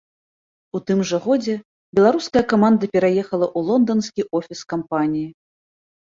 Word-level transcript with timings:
У 0.77 0.79
тым 0.91 0.99
жа 1.09 1.17
годзе 1.25 1.53
беларуская 1.99 2.41
каманда 2.53 2.85
пераехала 2.97 3.47
ў 3.57 3.67
лонданскі 3.67 4.21
офіс 4.39 4.59
кампаніі. 4.73 5.29